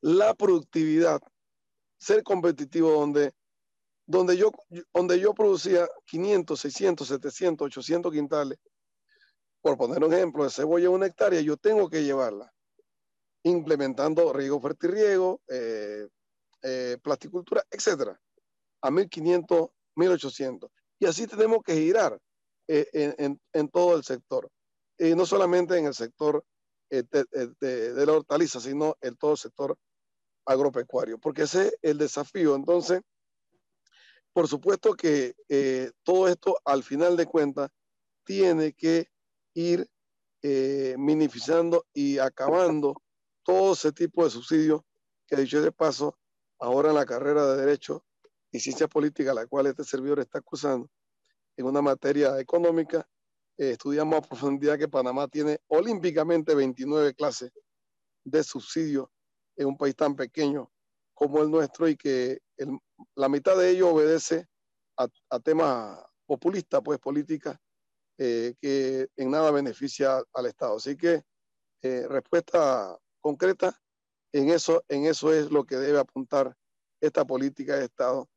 la 0.00 0.34
productividad, 0.34 1.20
ser 1.98 2.22
competitivo 2.22 2.90
donde, 2.92 3.32
donde, 4.06 4.36
yo, 4.36 4.52
donde 4.94 5.20
yo 5.20 5.34
producía 5.34 5.88
500, 6.06 6.58
600, 6.58 7.08
700, 7.08 7.66
800 7.66 8.12
quintales 8.12 8.58
por 9.60 9.76
poner 9.76 10.04
un 10.04 10.14
ejemplo, 10.14 10.44
de 10.44 10.50
cebolla 10.50 10.88
una 10.88 11.06
hectárea, 11.06 11.40
yo 11.40 11.56
tengo 11.56 11.90
que 11.90 12.04
llevarla 12.04 12.52
implementando 13.42 14.32
riego, 14.32 14.60
fertirriego, 14.60 15.40
eh, 15.48 16.06
eh, 16.62 16.98
plasticultura, 17.02 17.64
etcétera, 17.70 18.20
a 18.82 18.90
1500, 18.90 19.68
1800. 19.94 20.70
Y 20.98 21.06
así 21.06 21.26
tenemos 21.26 21.62
que 21.64 21.74
girar 21.74 22.18
eh, 22.66 23.14
en, 23.52 23.68
todo 23.68 23.96
el 23.96 24.04
sector. 24.04 24.50
Y 24.98 25.14
no 25.14 25.24
solamente 25.24 25.78
en 25.78 25.86
el 25.86 25.94
sector 25.94 26.44
eh, 26.90 27.04
de, 27.60 28.06
la 28.06 28.12
hortaliza, 28.12 28.60
sino 28.60 28.96
en 29.00 29.16
todo 29.16 29.32
el 29.32 29.38
sector 29.38 29.78
agropecuario, 30.48 31.18
porque 31.18 31.42
ese 31.42 31.68
es 31.68 31.78
el 31.82 31.98
desafío. 31.98 32.56
Entonces, 32.56 33.00
por 34.32 34.48
supuesto 34.48 34.94
que 34.94 35.34
todo 36.02 36.28
esto, 36.28 36.56
al 36.64 36.82
final 36.82 37.16
de 37.16 37.26
cuentas, 37.26 37.70
tiene 38.24 38.72
que 38.72 39.08
ir 39.54 39.88
eh, 40.42 40.94
minimizando 40.96 41.86
y 41.92 42.18
acabando 42.18 43.02
todo 43.42 43.72
ese 43.72 43.90
tipo 43.90 44.22
de 44.22 44.30
subsidios 44.30 44.82
que 45.26 45.34
dicho 45.34 45.60
de 45.60 45.72
paso, 45.72 46.16
ahora 46.60 46.90
en 46.90 46.94
la 46.94 47.04
carrera 47.04 47.44
de 47.46 47.56
Derecho 47.56 48.04
y 48.52 48.60
Ciencia 48.60 48.86
Política, 48.86 49.34
la 49.34 49.46
cual 49.46 49.66
este 49.66 49.82
servidor 49.82 50.20
está 50.20 50.38
acusando, 50.38 50.88
en 51.56 51.66
una 51.66 51.82
materia 51.82 52.38
económica, 52.38 53.08
eh, 53.56 53.72
estudiamos 53.72 54.18
a 54.18 54.28
profundidad 54.28 54.78
que 54.78 54.86
Panamá 54.86 55.26
tiene 55.26 55.58
olímpicamente 55.66 56.54
29 56.54 57.14
clases 57.14 57.50
de 58.22 58.44
subsidios 58.44 59.08
en 59.58 59.66
un 59.66 59.76
país 59.76 59.94
tan 59.94 60.16
pequeño 60.16 60.70
como 61.12 61.42
el 61.42 61.50
nuestro 61.50 61.88
y 61.88 61.96
que 61.96 62.38
la 63.16 63.28
mitad 63.28 63.56
de 63.56 63.70
ello 63.70 63.90
obedece 63.90 64.46
a, 64.96 65.40
temas 65.40 65.98
populistas, 66.26 66.80
pues 66.82 66.98
políticas, 66.98 67.58
eh, 68.18 68.54
que 68.60 69.08
en 69.16 69.30
nada 69.30 69.50
beneficia 69.50 70.22
al 70.32 70.46
Estado. 70.46 70.76
Así 70.76 70.96
que 70.96 71.22
eh, 71.82 72.06
respuesta 72.08 72.96
concreta, 73.20 73.80
en 74.32 74.50
eso, 74.50 74.84
en 74.88 75.06
eso 75.06 75.32
es 75.32 75.50
lo 75.50 75.64
que 75.64 75.76
debe 75.76 75.98
apuntar 75.98 76.56
esta 77.00 77.24
política 77.24 77.76
de 77.76 77.86
Estado, 77.86 78.28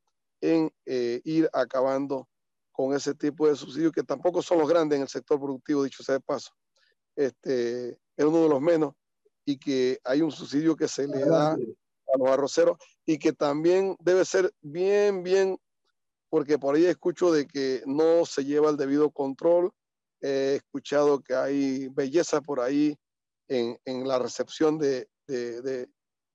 en 0.42 0.72
eh, 0.86 1.22
ir 1.24 1.50
acabando 1.54 2.28
con 2.72 2.96
ese 2.96 3.14
tipo 3.14 3.48
de 3.48 3.56
subsidios 3.56 3.92
que 3.92 4.04
tampoco 4.04 4.42
son 4.42 4.58
los 4.58 4.70
grandes 4.70 4.98
en 4.98 5.04
el 5.04 5.10
sector 5.10 5.40
productivo, 5.40 5.84
dicho 5.84 6.04
sea 6.04 6.16
de 6.16 6.22
paso. 6.22 6.52
Este, 7.16 7.90
es 7.90 8.26
uno 8.26 8.44
de 8.44 8.50
los 8.50 8.62
menos 8.62 8.96
y 9.46 9.58
que 9.58 10.00
hay 10.04 10.22
un 10.22 10.32
subsidio 10.32 10.76
que 10.76 10.88
se 10.88 11.08
le 11.08 11.26
da 11.26 11.54
a 11.54 12.18
los 12.18 12.30
arroceros 12.30 12.78
y 13.06 13.18
que 13.18 13.34
también 13.34 13.96
debe 14.00 14.26
ser 14.26 14.54
bien, 14.62 15.24
bien 15.24 15.58
porque 16.30 16.58
por 16.58 16.76
ahí 16.76 16.86
escucho 16.86 17.32
de 17.32 17.46
que 17.46 17.84
no 17.86 18.26
se 18.26 18.46
lleva 18.46 18.70
el 18.70 18.78
debido 18.78 19.12
control. 19.12 19.72
He 20.22 20.56
escuchado 20.56 21.22
que 21.22 21.36
hay 21.36 21.88
belleza 21.90 22.42
por 22.42 22.62
ahí 22.62 22.96
en, 23.48 23.78
en 23.86 24.08
la 24.08 24.18
recepción 24.18 24.78
de, 24.78 25.10
de, 25.28 25.88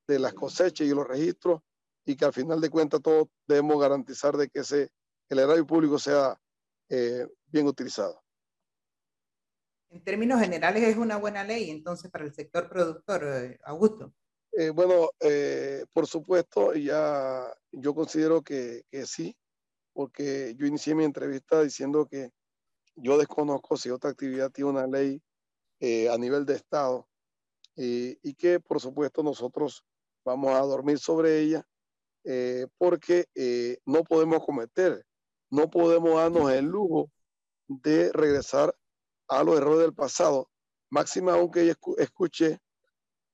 las 0.06 0.34
cosechas 0.34 0.86
y 0.86 0.90
los 0.90 1.06
registros 1.06 1.62
y 2.04 2.16
que 2.16 2.24
al 2.24 2.32
final 2.32 2.60
de 2.60 2.70
cuentas 2.70 3.00
todos 3.02 3.28
debemos 3.46 3.80
garantizar 3.80 4.36
de 4.36 4.48
que 4.48 4.60
ese, 4.60 4.90
el 5.28 5.38
erario 5.38 5.66
público 5.66 5.98
sea 5.98 6.38
eh, 6.88 7.26
bien 7.46 7.66
utilizado. 7.66 8.22
En 9.90 10.02
términos 10.02 10.40
generales 10.40 10.82
es 10.82 10.96
una 10.96 11.16
buena 11.16 11.44
ley 11.44 11.70
entonces 11.70 12.10
para 12.10 12.24
el 12.24 12.34
sector 12.34 12.68
productor, 12.68 13.24
eh, 13.24 13.58
Augusto. 13.64 14.12
Eh, 14.52 14.70
bueno, 14.70 15.10
por 15.92 16.06
supuesto, 16.06 16.74
ya 16.74 17.52
yo 17.72 17.94
considero 17.94 18.42
que, 18.42 18.84
que, 18.90 19.04
sí, 19.06 19.36
porque 19.92 20.54
yo 20.56 20.66
inicié 20.66 20.94
mi 20.94 21.04
entrevista 21.04 21.62
diciendo 21.62 22.06
que 22.06 22.30
yo 22.94 23.18
desconozco 23.18 23.76
si 23.76 23.90
otra 23.90 24.10
actividad 24.10 24.50
tiene 24.50 24.70
una 24.70 24.86
ley 24.86 25.20
a 26.10 26.16
nivel 26.16 26.46
de 26.46 26.54
Estado 26.54 27.06
y 27.76 28.34
que 28.34 28.58
por 28.60 28.80
supuesto 28.80 29.22
nosotros 29.22 29.84
vamos 30.24 30.54
a 30.54 30.60
dormir 30.60 30.98
sobre 30.98 31.40
ella 31.40 31.66
porque 32.78 33.26
no 33.84 34.02
podemos 34.04 34.42
cometer 34.42 35.04
no 35.50 35.70
podemos 35.70 36.14
darnos 36.14 36.50
el 36.52 36.64
lujo 36.64 37.10
de 37.68 38.10
regresar 38.12 38.74
a 39.28 39.42
los 39.42 39.56
errores 39.56 39.80
del 39.80 39.94
pasado. 39.94 40.50
Máxima 40.90 41.32
aunque 41.34 41.74
escuche 41.98 42.60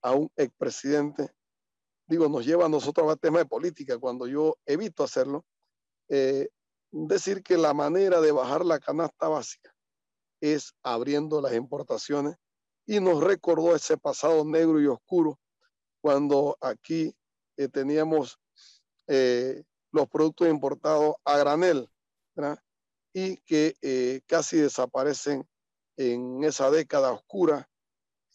a 0.02 0.12
un 0.12 0.30
expresidente, 0.36 1.30
digo, 2.06 2.28
nos 2.28 2.44
lleva 2.44 2.66
a 2.66 2.68
nosotros 2.68 3.10
a 3.10 3.16
tema 3.16 3.38
de 3.38 3.46
política 3.46 3.98
cuando 3.98 4.26
yo 4.26 4.56
evito 4.66 5.04
hacerlo, 5.04 5.44
eh, 6.08 6.48
decir 6.90 7.42
que 7.42 7.56
la 7.56 7.72
manera 7.72 8.20
de 8.20 8.32
bajar 8.32 8.64
la 8.64 8.78
canasta 8.78 9.28
básica 9.28 9.74
es 10.40 10.74
abriendo 10.82 11.40
las 11.40 11.54
importaciones 11.54 12.36
y 12.86 13.00
nos 13.00 13.22
recordó 13.22 13.74
ese 13.74 13.96
pasado 13.96 14.44
negro 14.44 14.80
y 14.80 14.86
oscuro 14.86 15.38
cuando 16.00 16.58
aquí 16.60 17.14
eh, 17.56 17.68
teníamos 17.68 18.38
eh, 19.06 19.62
los 19.92 20.08
productos 20.08 20.48
importados 20.48 21.14
a 21.24 21.36
granel 21.38 21.88
y 23.12 23.36
que 23.38 24.22
casi 24.26 24.56
desaparecen 24.56 25.46
en 26.10 26.44
esa 26.44 26.70
década 26.70 27.12
oscura, 27.12 27.68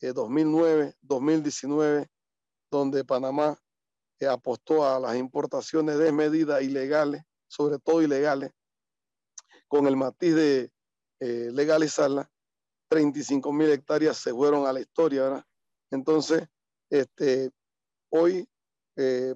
2009, 0.01 0.85
eh, 0.85 0.95
2019, 1.01 2.07
donde 2.71 3.03
Panamá 3.03 3.59
eh, 4.19 4.27
apostó 4.27 4.85
a 4.85 4.99
las 4.99 5.15
importaciones 5.17 5.97
desmedidas 5.97 6.61
ilegales, 6.61 7.23
sobre 7.47 7.79
todo 7.79 8.01
ilegales, 8.01 8.51
con 9.67 9.87
el 9.87 9.97
matiz 9.97 10.35
de 10.35 10.71
legalizarla, 11.19 12.29
35 12.89 13.51
mil 13.51 13.69
hectáreas 13.71 14.17
se 14.17 14.31
fueron 14.31 14.67
a 14.67 14.71
la 14.71 14.79
historia, 14.79 15.23
¿verdad? 15.23 15.45
Entonces, 15.91 16.47
este, 16.89 17.49
hoy, 18.09 18.47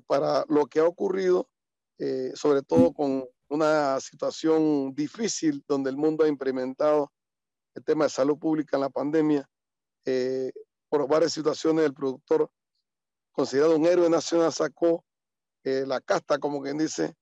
para 0.05 0.45
lo 0.47 0.67
que 0.67 0.79
ha 0.79 0.85
ocurrido, 0.85 1.49
sobre 2.35 2.61
todo 2.61 2.93
con 2.93 3.27
una 3.49 3.99
situación 3.99 4.93
difícil 4.93 5.63
donde 5.67 5.89
el 5.89 5.97
mundo 5.97 6.23
ha 6.23 6.29
implementado 6.29 7.11
el 7.75 7.83
tema 7.83 8.05
de 8.05 8.09
salud 8.09 8.37
pública 8.37 8.77
en 8.77 8.81
la 8.81 8.89
pandemia. 8.89 9.49
Eh, 10.05 10.51
por 10.89 11.07
varias 11.07 11.33
situaciones, 11.33 11.85
el 11.85 11.93
productor, 11.93 12.49
considerado 13.31 13.77
un 13.77 13.85
héroe 13.85 14.09
nacional, 14.09 14.51
sacó 14.51 15.05
eh, 15.63 15.85
la 15.87 16.01
casta, 16.01 16.37
como 16.37 16.61
quien 16.61 16.77
dice, 16.77 17.15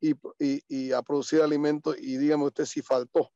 y, 0.00 0.14
y, 0.38 0.92
a 0.92 1.02
producir 1.02 1.40
alimentos. 1.40 1.96
Y 1.98 2.18
dígame 2.18 2.44
usted 2.44 2.66
si 2.66 2.82
faltó 2.82 3.32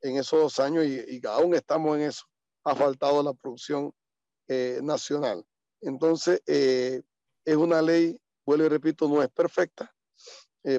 en 0.00 0.16
esos 0.16 0.40
dos 0.40 0.60
años, 0.60 0.86
y, 0.86 1.20
aún 1.26 1.54
estamos 1.54 1.96
en 1.96 2.04
eso, 2.04 2.24
ha 2.64 2.74
faltado 2.74 3.22
la 3.22 3.34
producción 3.34 3.92
eh, 4.48 4.80
nacional. 4.82 5.44
Entonces, 5.80 6.40
es 6.46 7.56
una 7.56 7.82
ley, 7.82 8.18
vuelvo 8.46 8.64
y 8.64 8.68
repito, 8.68 9.08
no 9.08 9.22
es 9.22 9.28
perfecta, 9.28 9.94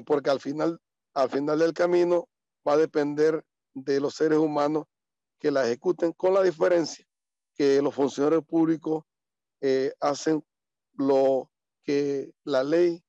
porque 0.04 0.28
al 0.28 0.40
final 0.40 0.80
al 1.18 1.30
final 1.30 1.58
del 1.58 1.72
camino 1.72 2.28
va 2.66 2.74
a 2.74 2.76
depender 2.76 3.44
de 3.74 4.00
los 4.00 4.14
seres 4.14 4.38
humanos 4.38 4.84
que 5.38 5.50
la 5.50 5.64
ejecuten, 5.64 6.12
con 6.12 6.34
la 6.34 6.42
diferencia 6.42 7.04
que 7.54 7.82
los 7.82 7.94
funcionarios 7.94 8.44
públicos 8.44 9.04
eh, 9.60 9.92
hacen 10.00 10.44
lo 10.94 11.50
que 11.82 12.32
la 12.44 12.62
ley 12.62 13.02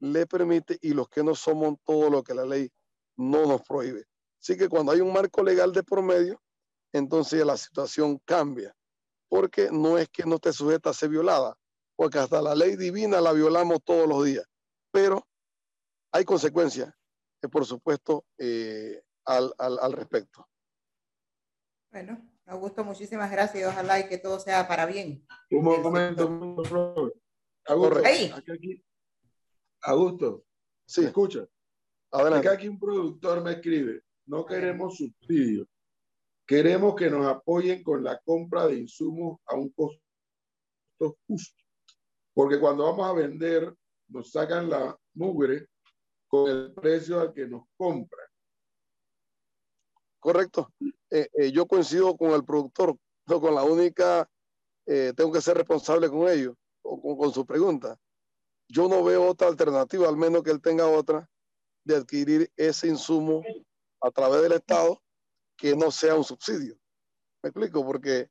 le 0.00 0.26
permite 0.26 0.78
y 0.82 0.92
los 0.92 1.08
que 1.08 1.22
no 1.22 1.34
somos 1.34 1.76
todo 1.84 2.10
lo 2.10 2.22
que 2.22 2.34
la 2.34 2.44
ley 2.44 2.70
no 3.16 3.46
nos 3.46 3.62
prohíbe. 3.62 4.04
Así 4.40 4.56
que 4.56 4.68
cuando 4.68 4.92
hay 4.92 5.00
un 5.00 5.12
marco 5.12 5.42
legal 5.42 5.72
de 5.72 5.82
promedio, 5.82 6.42
entonces 6.92 7.44
la 7.44 7.56
situación 7.56 8.18
cambia, 8.24 8.74
porque 9.28 9.70
no 9.72 9.96
es 9.98 10.08
que 10.08 10.24
no 10.24 10.36
esté 10.36 10.52
sujeta 10.52 10.90
a 10.90 10.94
ser 10.94 11.08
violada, 11.08 11.56
porque 11.96 12.18
hasta 12.18 12.42
la 12.42 12.54
ley 12.54 12.76
divina 12.76 13.20
la 13.20 13.32
violamos 13.32 13.78
todos 13.84 14.06
los 14.06 14.24
días, 14.24 14.44
pero 14.90 15.26
hay 16.12 16.24
consecuencias 16.24 16.92
por 17.48 17.66
supuesto, 17.66 18.24
eh, 18.38 19.02
al, 19.24 19.52
al, 19.58 19.92
respecto. 19.92 20.48
Bueno, 21.94 22.20
Augusto, 22.46 22.82
muchísimas 22.82 23.30
gracias 23.30 23.62
y 23.62 23.64
ojalá 23.64 24.00
y 24.00 24.08
que 24.08 24.18
todo 24.18 24.40
sea 24.40 24.66
para 24.66 24.84
bien. 24.84 25.24
Un 25.52 25.64
momento, 25.64 26.26
un 26.26 26.56
momento. 26.56 27.12
Augusto, 27.66 28.00
aquí, 28.04 28.84
Augusto, 29.80 30.44
¿se 30.84 31.04
escucha? 31.04 31.46
Adelante. 32.10 32.48
aquí 32.48 32.66
un 32.66 32.80
productor 32.80 33.44
me 33.44 33.52
escribe, 33.52 34.02
no 34.26 34.44
queremos 34.44 34.96
subsidios, 34.96 35.68
queremos 36.44 36.96
que 36.96 37.08
nos 37.08 37.26
apoyen 37.28 37.84
con 37.84 38.02
la 38.02 38.18
compra 38.24 38.66
de 38.66 38.74
insumos 38.74 39.38
a 39.46 39.54
un 39.54 39.70
costo 39.70 41.16
justo, 41.28 41.62
porque 42.34 42.58
cuando 42.58 42.86
vamos 42.86 43.08
a 43.08 43.12
vender 43.12 43.72
nos 44.08 44.32
sacan 44.32 44.68
la 44.68 44.98
mugre 45.12 45.68
con 46.26 46.50
el 46.50 46.74
precio 46.74 47.20
al 47.20 47.32
que 47.32 47.46
nos 47.46 47.62
compran. 47.76 48.26
Correcto. 50.24 50.72
Eh, 51.10 51.28
eh, 51.34 51.52
yo 51.52 51.66
coincido 51.66 52.16
con 52.16 52.30
el 52.30 52.46
productor, 52.46 52.96
no 53.28 53.40
con 53.42 53.54
la 53.54 53.62
única, 53.62 54.26
eh, 54.86 55.12
tengo 55.14 55.30
que 55.30 55.42
ser 55.42 55.54
responsable 55.58 56.08
con 56.08 56.26
ellos, 56.30 56.56
o 56.82 56.98
con, 56.98 57.18
con, 57.18 57.30
su 57.30 57.44
pregunta. 57.44 57.98
Yo 58.66 58.88
no 58.88 59.04
veo 59.04 59.26
otra 59.26 59.48
alternativa, 59.48 60.08
al 60.08 60.16
menos 60.16 60.42
que 60.42 60.50
él 60.50 60.62
tenga 60.62 60.86
otra, 60.88 61.28
de 61.84 61.96
adquirir 61.96 62.50
ese 62.56 62.88
insumo 62.88 63.42
a 64.00 64.10
través 64.10 64.40
del 64.40 64.52
Estado 64.52 64.98
que 65.58 65.76
no 65.76 65.90
sea 65.90 66.14
un 66.14 66.24
subsidio. 66.24 66.74
Me 67.42 67.50
explico, 67.50 67.84
porque 67.84 68.30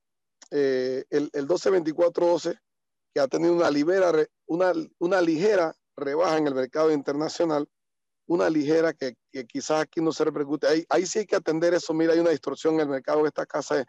el, 0.50 1.30
el 1.32 1.46
122412, 1.46 2.60
que 3.14 3.20
ha 3.20 3.28
tenido 3.28 3.54
una, 3.54 3.70
una, 4.48 4.74
una 4.98 5.22
ligera 5.22 5.76
rebaja 5.96 6.40
en 6.40 6.48
el 6.48 6.56
mercado 6.56 6.92
internacional, 6.92 7.70
una 8.26 8.50
ligera 8.50 8.94
que, 8.94 9.16
quizás 9.48 9.82
aquí 9.82 10.02
no 10.02 10.12
se 10.12 10.24
repercute. 10.24 10.68
Ahí, 10.68 10.86
ahí 10.90 11.06
sí 11.06 11.20
hay 11.20 11.26
que 11.26 11.36
atender 11.36 11.74
eso. 11.74 11.94
Mira, 11.94 12.14
hay 12.14 12.20
una 12.20 12.30
distorsión 12.30 12.76
en 12.76 12.82
el 12.82 12.90
mercado 12.90 13.24
de 13.24 13.28
esta 13.28 13.46
casa 13.46 13.86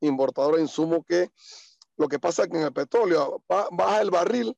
importadora 0.00 0.56
de 0.56 0.62
insumos 0.62 1.00
que 1.06 1.30
lo 1.96 2.08
que 2.08 2.20
pasa 2.20 2.44
es 2.44 2.48
que 2.48 2.56
en 2.56 2.62
el 2.62 2.72
petróleo 2.72 3.42
baja 3.48 4.00
el 4.00 4.10
barril 4.10 4.56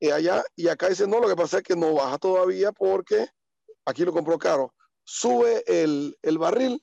y 0.00 0.10
allá 0.10 0.42
y 0.56 0.68
acá 0.68 0.88
dice 0.88 1.06
no, 1.06 1.20
lo 1.20 1.28
que 1.28 1.36
pasa 1.36 1.58
es 1.58 1.62
que 1.62 1.76
no 1.76 1.92
baja 1.92 2.16
todavía 2.18 2.72
porque 2.72 3.28
aquí 3.84 4.04
lo 4.04 4.12
compró 4.12 4.38
caro. 4.38 4.74
Sube 5.04 5.62
el, 5.66 6.16
barril, 6.38 6.82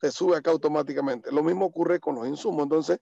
te 0.00 0.10
sube 0.10 0.36
acá 0.36 0.50
automáticamente. 0.50 1.30
Lo 1.30 1.44
mismo 1.44 1.66
ocurre 1.66 2.00
con 2.00 2.16
los 2.16 2.26
insumos. 2.26 2.64
Entonces, 2.64 2.98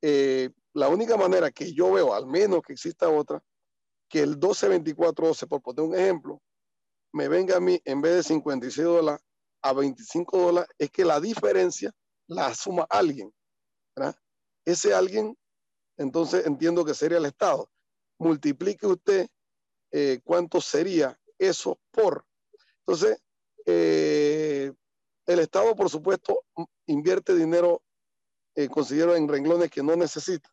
eh, 0.00 0.50
la 0.72 0.88
única 0.88 1.16
manera 1.16 1.50
que 1.50 1.72
yo 1.72 1.92
veo, 1.92 2.14
al 2.14 2.26
menos 2.26 2.62
que 2.62 2.72
exista 2.72 3.08
otra, 3.10 3.42
que 4.08 4.20
el 4.20 4.36
122412, 4.36 5.46
por 5.46 5.60
poner 5.60 5.84
un 5.84 5.94
ejemplo, 5.94 6.40
me 7.14 7.28
venga 7.28 7.56
a 7.56 7.60
mí 7.60 7.80
en 7.84 8.02
vez 8.02 8.16
de 8.16 8.22
56 8.24 8.84
dólares 8.84 9.24
a 9.62 9.72
25 9.72 10.36
dólares, 10.36 10.68
es 10.76 10.90
que 10.90 11.04
la 11.04 11.20
diferencia 11.20 11.92
la 12.26 12.52
suma 12.54 12.86
alguien. 12.90 13.32
Ese 14.66 14.94
alguien, 14.94 15.36
entonces 15.96 16.44
entiendo 16.44 16.84
que 16.84 16.92
sería 16.92 17.18
el 17.18 17.26
Estado. 17.26 17.70
Multiplique 18.18 18.86
usted 18.86 19.28
eh, 19.92 20.20
cuánto 20.24 20.60
sería 20.60 21.16
eso 21.38 21.78
por. 21.92 22.26
Entonces, 22.80 23.22
eh, 23.64 24.72
el 25.26 25.38
Estado, 25.38 25.76
por 25.76 25.88
supuesto, 25.90 26.42
invierte 26.86 27.34
dinero, 27.34 27.82
eh, 28.56 28.68
considero, 28.68 29.14
en 29.14 29.28
renglones 29.28 29.70
que 29.70 29.84
no 29.84 29.94
necesita. 29.94 30.50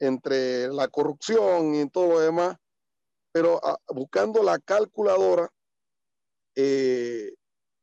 Entre 0.00 0.66
la 0.68 0.88
corrupción 0.88 1.76
y 1.76 1.88
todo 1.90 2.14
lo 2.14 2.20
demás, 2.20 2.56
pero 3.34 3.60
ah, 3.64 3.76
buscando 3.88 4.44
la 4.44 4.60
calculadora, 4.60 5.52
eh, 6.54 7.34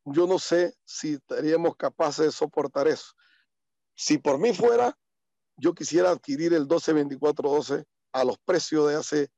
yo 0.05 0.25
no 0.25 0.39
sé 0.39 0.73
si 0.85 1.15
estaríamos 1.15 1.75
capaces 1.75 2.25
de 2.27 2.31
soportar 2.31 2.87
eso. 2.87 3.11
Si 3.93 4.17
por 4.17 4.39
mí 4.39 4.53
fuera, 4.53 4.97
yo 5.57 5.73
quisiera 5.73 6.11
adquirir 6.11 6.53
el 6.53 6.69
12-24-12 6.69 7.83
a 8.13 8.23
los 8.23 8.37
precios 8.45 8.87
de 8.87 8.95
hace 8.95 9.29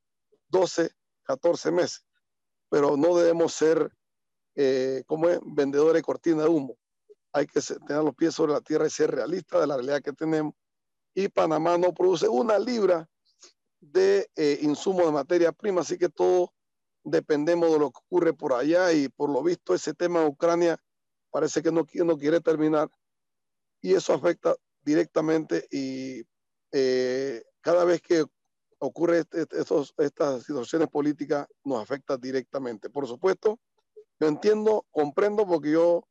12, 0.50 0.92
14 1.24 1.72
meses, 1.72 2.06
pero 2.70 2.96
no 2.96 3.18
debemos 3.18 3.52
ser, 3.52 3.92
eh, 4.54 5.02
como 5.08 5.30
es, 5.30 5.40
vendedores 5.44 5.96
de 5.96 6.04
cortina 6.04 6.44
de 6.44 6.50
humo. 6.50 6.78
Hay 7.32 7.48
que 7.48 7.60
tener 7.60 8.04
los 8.04 8.14
pies 8.14 8.36
sobre 8.36 8.54
la 8.54 8.62
tierra 8.62 8.86
y 8.86 8.92
ser 8.92 9.10
realistas 9.10 9.62
de 9.62 9.66
la 9.66 9.78
realidad 9.78 10.04
que 10.04 10.14
tenemos. 10.14 10.54
Y 11.16 11.28
Panamá 11.28 11.76
no 11.80 11.92
produce 11.92 12.28
una 12.28 12.60
libra 12.60 13.10
de 13.92 14.30
eh, 14.36 14.60
insumos 14.62 15.06
de 15.06 15.12
materia 15.12 15.52
prima, 15.52 15.82
así 15.82 15.98
que 15.98 16.10
todo 16.10 16.54
dependemos 17.04 17.72
de 17.72 17.80
lo 17.80 17.92
que 17.92 18.00
ocurre 18.06 18.34
por 18.34 18.54
allá 18.54 18.94
y 18.94 19.10
por 19.10 19.30
lo 19.30 19.44
visto 19.44 19.74
ese 19.74 19.94
tema 19.94 20.22
de 20.22 20.28
Ucrania 20.28 20.78
parece 21.32 21.62
que 21.62 21.72
no, 21.72 21.86
no 21.94 22.18
quiere 22.18 22.40
terminar 22.40 22.90
y 23.82 23.94
eso 23.94 24.14
afecta 24.14 24.56
directamente 24.82 25.68
y 25.70 26.24
eh, 26.72 27.44
cada 27.62 27.84
vez 27.84 28.02
que 28.02 28.24
ocurre 28.80 29.20
este, 29.20 29.46
estos, 29.52 29.94
estas 29.98 30.44
situaciones 30.44 30.88
políticas 30.90 31.48
nos 31.64 31.82
afecta 31.82 32.18
directamente. 32.18 32.90
Por 32.90 33.08
supuesto, 33.08 33.60
yo 34.20 34.28
entiendo, 34.28 34.86
comprendo 34.92 35.46
porque 35.46 35.72
yo 35.72 36.08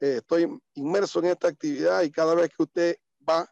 eh, 0.00 0.16
estoy 0.18 0.48
inmerso 0.74 1.18
en 1.20 1.26
esta 1.26 1.48
actividad 1.48 2.02
y 2.02 2.10
cada 2.10 2.34
vez 2.34 2.50
que 2.56 2.62
usted 2.62 2.96
va 3.28 3.50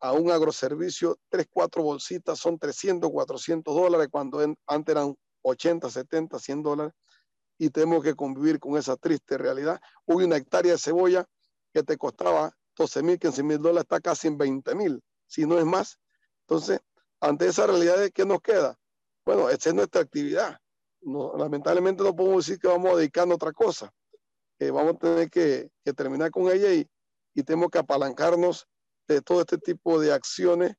a 0.00 0.12
un 0.12 0.30
agroservicio, 0.30 1.18
tres, 1.28 1.46
cuatro 1.50 1.82
bolsitas 1.82 2.38
son 2.38 2.58
300, 2.58 3.10
400 3.10 3.74
dólares 3.74 4.08
cuando 4.10 4.40
antes 4.66 4.92
eran 4.94 5.14
80, 5.42 5.90
70, 5.90 6.38
100 6.38 6.62
dólares 6.62 6.94
y 7.58 7.70
tenemos 7.70 8.02
que 8.02 8.14
convivir 8.14 8.60
con 8.60 8.76
esa 8.76 8.96
triste 8.96 9.36
realidad. 9.36 9.80
Hoy 10.06 10.24
una 10.24 10.36
hectárea 10.36 10.72
de 10.72 10.78
cebolla 10.78 11.26
que 11.72 11.82
te 11.82 11.96
costaba 11.96 12.52
12 12.76 13.02
mil, 13.02 13.18
15 13.18 13.42
mil 13.42 13.58
dólares 13.58 13.82
está 13.82 14.00
casi 14.00 14.28
en 14.28 14.38
20 14.38 14.74
mil, 14.76 15.02
si 15.26 15.44
no 15.44 15.58
es 15.58 15.64
más. 15.64 15.98
Entonces, 16.42 16.80
ante 17.20 17.48
esa 17.48 17.66
realidad, 17.66 17.96
¿qué 18.14 18.24
nos 18.24 18.40
queda? 18.40 18.78
Bueno, 19.24 19.50
esa 19.50 19.70
es 19.70 19.74
nuestra 19.74 20.00
actividad. 20.00 20.58
No, 21.00 21.36
lamentablemente 21.36 22.02
no 22.02 22.14
podemos 22.14 22.46
decir 22.46 22.60
que 22.60 22.68
vamos 22.68 22.92
a 22.92 22.96
dedicarnos 22.96 23.34
a 23.34 23.36
otra 23.36 23.52
cosa. 23.52 23.92
que 24.58 24.70
vamos 24.70 24.94
a 24.94 24.98
tener 24.98 25.30
que, 25.30 25.70
que 25.84 25.92
terminar 25.92 26.30
con 26.30 26.50
ella 26.50 26.72
y, 26.72 26.88
y, 27.34 27.42
tenemos 27.42 27.70
que 27.70 27.78
apalancarnos 27.78 28.66
de 29.08 29.22
todo 29.22 29.40
este 29.40 29.58
tipo 29.58 29.98
de 30.00 30.12
acciones 30.12 30.74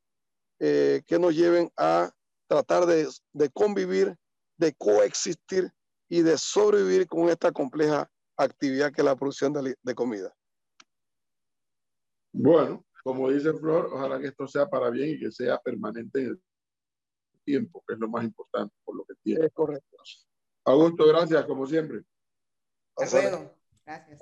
eh, 0.60 1.02
que 1.06 1.20
nos 1.20 1.36
lleven 1.36 1.70
a 1.78 2.12
tratar 2.48 2.86
de, 2.86 3.08
de 3.34 3.50
convivir 3.50 4.16
de 4.60 4.74
coexistir 4.74 5.72
y 6.10 6.22
de 6.22 6.38
sobrevivir 6.38 7.08
con 7.08 7.30
esta 7.30 7.52
compleja 7.52 8.12
actividad 8.38 8.92
que 8.92 9.02
es 9.02 9.06
la 9.06 9.16
producción 9.16 9.54
de, 9.54 9.96
comida. 9.96 10.36
Bueno, 12.34 12.86
como 13.04 13.30
dice 13.32 13.54
Flor, 13.54 13.90
ojalá 13.94 14.20
que 14.20 14.28
esto 14.28 14.48
sea 14.48 14.68
para 14.70 14.90
bien 14.90 15.16
y 15.16 15.20
que 15.20 15.32
sea 15.32 15.58
permanente 15.60 16.20
en 16.20 16.28
el 16.28 16.42
tiempo, 17.46 17.84
que 17.88 17.94
es 17.94 18.00
lo 18.00 18.10
más 18.10 18.24
importante 18.24 18.76
por 18.84 18.98
lo 18.98 19.06
que 19.06 19.16
tiene. 19.24 19.46
Es 19.46 19.54
correcto. 19.54 19.98
Augusto, 20.66 21.08
gracias, 21.08 21.46
como 21.46 21.66
siempre. 21.66 22.04
Hasta 22.98 23.22
luego. 23.22 23.56
Gracias. 23.86 24.20